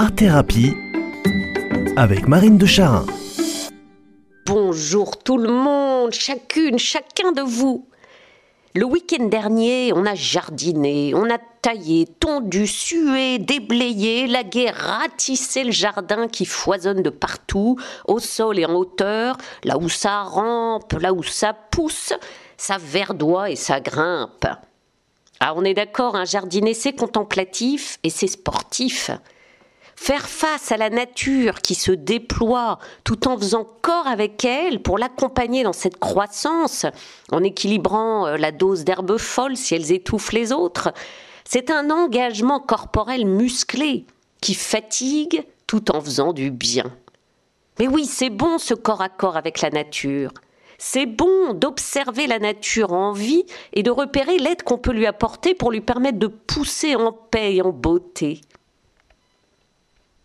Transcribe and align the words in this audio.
Art 0.00 0.14
Thérapie 0.14 0.76
avec 1.96 2.28
Marine 2.28 2.56
de 2.56 2.66
Charin. 2.66 3.04
Bonjour 4.46 5.18
tout 5.18 5.38
le 5.38 5.50
monde, 5.50 6.12
chacune, 6.12 6.78
chacun 6.78 7.32
de 7.32 7.42
vous. 7.42 7.84
Le 8.76 8.84
week-end 8.84 9.24
dernier, 9.24 9.92
on 9.92 10.06
a 10.06 10.14
jardiné, 10.14 11.14
on 11.16 11.28
a 11.28 11.38
taillé, 11.62 12.06
tondu, 12.20 12.68
sué, 12.68 13.40
déblayé, 13.40 14.28
lagué, 14.28 14.70
ratissé 14.70 15.64
le 15.64 15.72
jardin 15.72 16.28
qui 16.28 16.44
foisonne 16.44 17.02
de 17.02 17.10
partout, 17.10 17.76
au 18.06 18.20
sol 18.20 18.60
et 18.60 18.66
en 18.66 18.74
hauteur, 18.74 19.36
là 19.64 19.78
où 19.78 19.88
ça 19.88 20.22
rampe, 20.22 20.92
là 20.92 21.12
où 21.12 21.24
ça 21.24 21.54
pousse, 21.54 22.12
ça 22.56 22.76
verdoie 22.78 23.50
et 23.50 23.56
ça 23.56 23.80
grimpe. 23.80 24.46
Ah, 25.40 25.54
on 25.56 25.64
est 25.64 25.74
d'accord, 25.74 26.14
un 26.14 26.24
jardiner, 26.24 26.74
c'est 26.74 26.92
contemplatif 26.92 27.98
et 28.04 28.10
c'est 28.10 28.28
sportif. 28.28 29.10
Faire 30.00 30.28
face 30.28 30.72
à 30.72 30.78
la 30.78 30.90
nature 30.90 31.60
qui 31.60 31.74
se 31.74 31.90
déploie 31.90 32.78
tout 33.04 33.28
en 33.28 33.36
faisant 33.36 33.66
corps 33.82 34.06
avec 34.06 34.42
elle 34.42 34.80
pour 34.80 34.96
l'accompagner 34.96 35.64
dans 35.64 35.74
cette 35.74 35.98
croissance, 35.98 36.86
en 37.30 37.42
équilibrant 37.42 38.26
euh, 38.26 38.36
la 38.38 38.50
dose 38.50 38.84
d'herbes 38.84 39.18
folles 39.18 39.56
si 39.56 39.74
elles 39.74 39.92
étouffent 39.92 40.32
les 40.32 40.52
autres, 40.52 40.94
c'est 41.44 41.70
un 41.70 41.90
engagement 41.90 42.58
corporel 42.58 43.26
musclé 43.26 44.06
qui 44.40 44.54
fatigue 44.54 45.44
tout 45.66 45.94
en 45.94 46.00
faisant 46.00 46.32
du 46.32 46.52
bien. 46.52 46.84
Mais 47.78 47.88
oui, 47.88 48.06
c'est 48.06 48.30
bon 48.30 48.56
ce 48.56 48.74
corps 48.74 49.02
à 49.02 49.10
corps 49.10 49.36
avec 49.36 49.60
la 49.60 49.68
nature. 49.68 50.32
C'est 50.78 51.06
bon 51.06 51.52
d'observer 51.52 52.28
la 52.28 52.38
nature 52.38 52.92
en 52.92 53.12
vie 53.12 53.44
et 53.74 53.82
de 53.82 53.90
repérer 53.90 54.38
l'aide 54.38 54.62
qu'on 54.62 54.78
peut 54.78 54.92
lui 54.92 55.06
apporter 55.06 55.54
pour 55.54 55.72
lui 55.72 55.80
permettre 55.80 56.20
de 56.20 56.28
pousser 56.28 56.94
en 56.94 57.12
paix 57.12 57.56
et 57.56 57.62
en 57.62 57.72
beauté. 57.72 58.40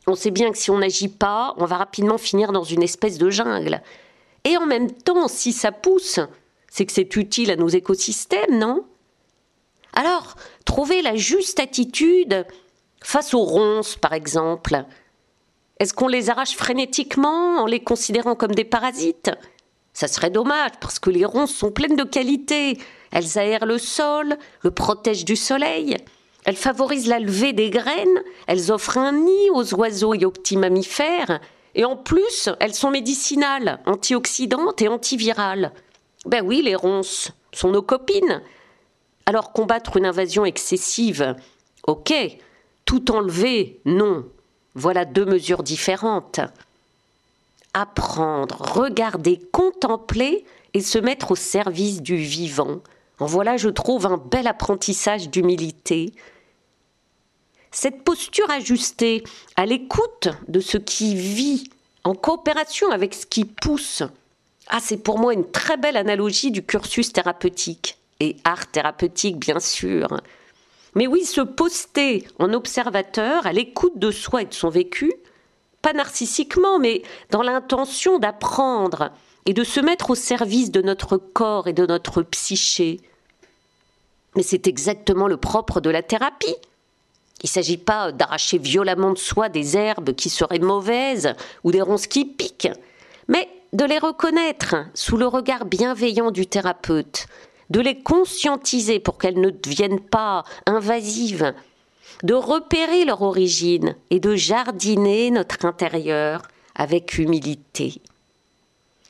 On 0.08 0.16
sait 0.16 0.32
bien 0.32 0.52
que 0.52 0.58
si 0.58 0.70
on 0.70 0.80
n'agit 0.80 1.08
pas, 1.08 1.54
on 1.58 1.66
va 1.66 1.78
rapidement 1.78 2.18
finir 2.18 2.52
dans 2.52 2.64
une 2.64 2.84
espèce 2.84 3.18
de 3.18 3.30
jungle. 3.30 3.82
Et 4.44 4.58
en 4.58 4.66
même 4.66 4.92
temps, 4.92 5.28
si 5.28 5.54
ça 5.54 5.72
pousse, 5.72 6.20
c'est 6.70 6.86
que 6.86 6.92
c'est 6.92 7.16
utile 7.16 7.52
à 7.52 7.56
nos 7.56 7.70
écosystèmes, 7.70 8.58
non? 8.58 8.86
Alors, 9.94 10.36
trouver 10.66 11.02
la 11.02 11.16
juste 11.16 11.60
attitude 11.60 12.46
face 13.02 13.34
aux 13.34 13.44
ronces, 13.44 13.96
par 13.96 14.14
exemple. 14.14 14.84
Est-ce 15.80 15.94
qu'on 15.94 16.08
les 16.08 16.30
arrache 16.30 16.56
frénétiquement 16.56 17.58
en 17.58 17.66
les 17.66 17.80
considérant 17.80 18.36
comme 18.36 18.56
des 18.56 18.66
parasites? 18.66 19.32
Ça 19.94 20.08
serait 20.08 20.32
dommage 20.32 20.72
parce 20.82 21.00
que 21.00 21.12
les 21.12 21.26
ronces 21.26 21.54
sont 21.54 21.72
pleines 21.72 21.96
de 21.96 22.04
qualités. 22.04 22.80
Elles 23.12 23.38
aèrent 23.38 23.66
le 23.66 23.78
sol, 23.78 24.38
le 24.62 24.72
protègent 24.72 25.26
du 25.26 25.36
soleil. 25.36 25.98
Elles 26.46 26.56
favorisent 26.56 27.08
la 27.08 27.20
levée 27.20 27.54
des 27.54 27.70
graines. 27.70 28.24
Elles 28.48 28.72
offrent 28.72 28.98
un 28.98 29.14
nid 29.14 29.50
aux 29.54 29.74
oiseaux 29.76 30.14
et 30.14 30.26
aux 30.26 30.32
petits 30.32 30.58
mammifères. 30.58 31.40
Et 31.76 31.86
en 31.86 31.96
plus, 31.96 32.50
elles 32.60 32.74
sont 32.74 32.92
médicinales, 32.92 33.80
antioxydantes 33.86 34.82
et 34.82 34.88
antivirales. 34.88 35.72
Ben 36.26 36.46
oui, 36.46 36.62
les 36.62 36.76
ronces 36.76 37.32
sont 37.52 37.72
nos 37.72 37.82
copines. 37.82 38.42
Alors 39.26 39.54
combattre 39.54 39.98
une 39.98 40.06
invasion 40.06 40.46
excessive, 40.46 41.36
ok. 41.88 42.14
Tout 42.86 43.12
enlever, 43.12 43.80
non. 43.86 44.26
Voilà 44.76 45.06
deux 45.06 45.26
mesures 45.26 45.64
différentes 45.64 46.42
apprendre, 47.74 48.62
regarder, 48.62 49.40
contempler 49.52 50.46
et 50.74 50.82
se 50.82 51.00
mettre 51.00 51.32
au 51.32 51.36
service 51.36 52.02
du 52.02 52.16
vivant. 52.16 52.80
En 53.24 53.26
voilà, 53.26 53.56
je 53.56 53.70
trouve, 53.70 54.06
un 54.06 54.18
bel 54.18 54.48
apprentissage 54.48 55.30
d'humilité. 55.30 56.12
Cette 57.72 58.04
posture 58.04 58.52
ajustée, 58.52 59.24
à 59.56 59.66
l'écoute 59.66 60.28
de 60.50 60.60
ce 60.60 60.78
qui 60.78 61.16
vit, 61.16 61.70
en 62.04 62.16
coopération 62.16 62.92
avec 62.92 63.14
ce 63.14 63.26
qui 63.26 63.46
pousse, 63.46 64.04
ah, 64.68 64.82
c'est 64.82 64.98
pour 64.98 65.20
moi 65.20 65.34
une 65.34 65.50
très 65.50 65.78
belle 65.78 65.96
analogie 65.96 66.52
du 66.52 66.66
cursus 66.66 67.14
thérapeutique 67.14 67.98
et 68.20 68.36
art 68.44 68.70
thérapeutique, 68.70 69.40
bien 69.40 69.62
sûr. 69.62 70.20
Mais 70.94 71.08
oui, 71.08 71.24
se 71.24 71.40
poster 71.40 72.28
en 72.40 72.52
observateur, 72.52 73.48
à 73.48 73.54
l'écoute 73.54 73.98
de 73.98 74.12
soi 74.12 74.42
et 74.42 74.48
de 74.48 74.54
son 74.54 74.68
vécu, 74.68 75.14
pas 75.82 75.94
narcissiquement, 75.94 76.78
mais 76.78 77.04
dans 77.30 77.42
l'intention 77.42 78.20
d'apprendre 78.20 79.12
et 79.46 79.54
de 79.54 79.64
se 79.64 79.80
mettre 79.80 80.10
au 80.10 80.16
service 80.16 80.72
de 80.72 80.82
notre 80.82 81.16
corps 81.16 81.70
et 81.70 81.74
de 81.74 81.86
notre 81.86 82.22
psyché. 82.22 83.00
Mais 84.36 84.44
c'est 84.44 84.68
exactement 84.68 85.28
le 85.28 85.38
propre 85.38 85.82
de 85.82 85.90
la 85.90 86.02
thérapie. 86.02 86.56
Il 87.42 87.48
ne 87.48 87.50
s'agit 87.50 87.78
pas 87.78 88.12
d'arracher 88.12 88.58
violemment 88.58 89.12
de 89.12 89.18
soi 89.18 89.50
des 89.50 89.76
herbes 89.76 90.14
qui 90.14 90.30
seraient 90.30 90.60
mauvaises 90.60 91.34
ou 91.64 91.72
des 91.72 91.82
ronces 91.82 92.08
qui 92.08 92.26
piquent, 92.26 92.72
mais 93.28 93.50
de 93.74 93.84
les 93.84 93.98
reconnaître 93.98 94.76
sous 94.94 95.18
le 95.18 95.28
regard 95.28 95.66
bienveillant 95.66 96.32
du 96.32 96.48
thérapeute, 96.48 97.28
de 97.70 97.82
les 97.82 98.00
conscientiser 98.00 99.00
pour 99.00 99.18
qu'elles 99.18 99.40
ne 99.40 99.50
deviennent 99.50 100.00
pas 100.00 100.44
invasives, 100.66 101.54
de 102.24 102.34
repérer 102.34 103.04
leur 103.04 103.22
origine 103.24 103.96
et 104.10 104.20
de 104.20 104.36
jardiner 104.36 105.32
notre 105.32 105.66
intérieur 105.66 106.44
avec 106.76 107.18
humilité. 107.18 108.02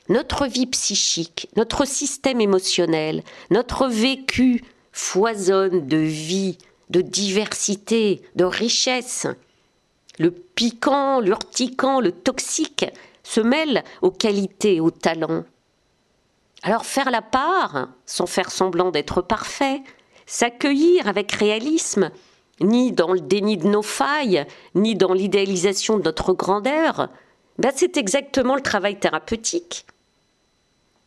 Notre 0.08 0.46
vie 0.46 0.66
psychique, 0.66 1.48
notre 1.56 1.86
système 1.86 2.40
émotionnel, 2.40 3.22
notre 3.50 3.86
vécu 3.86 4.64
foisonne 4.94 5.88
de 5.88 5.96
vie, 5.96 6.56
de 6.88 7.00
diversité, 7.00 8.22
de 8.36 8.44
richesse. 8.44 9.26
Le 10.20 10.30
piquant, 10.30 11.18
l'urticant, 11.18 12.00
le 12.00 12.12
toxique 12.12 12.86
se 13.24 13.40
mêlent 13.40 13.82
aux 14.02 14.12
qualités, 14.12 14.80
aux 14.80 14.92
talents. 14.92 15.44
Alors 16.62 16.86
faire 16.86 17.10
la 17.10 17.22
part, 17.22 17.88
sans 18.06 18.26
faire 18.26 18.52
semblant 18.52 18.92
d'être 18.92 19.20
parfait, 19.20 19.82
s'accueillir 20.26 21.08
avec 21.08 21.32
réalisme, 21.32 22.12
ni 22.60 22.92
dans 22.92 23.12
le 23.12 23.20
déni 23.20 23.56
de 23.56 23.66
nos 23.66 23.82
failles, 23.82 24.46
ni 24.76 24.94
dans 24.94 25.12
l'idéalisation 25.12 25.98
de 25.98 26.04
notre 26.04 26.34
grandeur, 26.34 27.08
ben 27.58 27.72
c'est 27.74 27.96
exactement 27.96 28.54
le 28.54 28.62
travail 28.62 29.00
thérapeutique. 29.00 29.86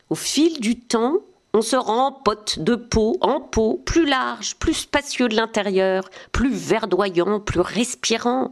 Au 0.09 0.15
fil 0.15 0.59
du 0.59 0.77
temps, 0.77 1.21
on 1.57 1.63
se 1.63 1.75
rend 1.75 2.11
pote 2.11 2.59
de 2.59 2.75
peau 2.75 3.17
en 3.19 3.41
peau, 3.41 3.81
plus 3.83 4.05
large, 4.05 4.57
plus 4.57 4.75
spacieux 4.75 5.27
de 5.27 5.35
l'intérieur, 5.35 6.07
plus 6.31 6.53
verdoyant, 6.53 7.39
plus 7.39 7.61
respirant. 7.61 8.51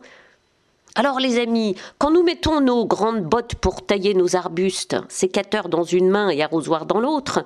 Alors 0.96 1.20
les 1.20 1.38
amis, 1.38 1.76
quand 2.00 2.10
nous 2.10 2.24
mettons 2.24 2.62
nos 2.62 2.88
grandes 2.88 3.22
bottes 3.22 3.54
pour 3.56 3.86
tailler 3.86 4.16
nos 4.16 4.36
arbustes, 4.36 4.98
sécateurs 5.08 5.70
dans 5.70 5.84
une 5.84 6.10
main 6.10 6.30
et 6.30 6.42
arrosoir 6.42 6.88
dans 6.88 7.00
l'autre, 7.00 7.46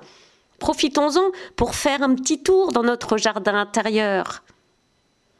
profitons-en 0.60 1.30
pour 1.56 1.74
faire 1.74 2.02
un 2.02 2.14
petit 2.14 2.42
tour 2.42 2.72
dans 2.72 2.82
notre 2.82 3.18
jardin 3.18 3.54
intérieur. 3.54 4.42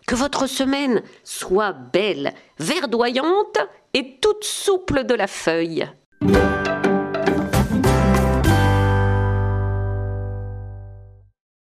Que 0.07 0.17
votre 0.17 0.47
semaine 0.47 1.03
soit 1.25 1.73
belle, 1.73 2.35
verdoyante 2.59 3.57
et 3.95 4.19
toute 4.21 4.45
souple 4.45 5.05
de 5.05 5.15
la 5.15 5.29
feuille. 5.29 5.89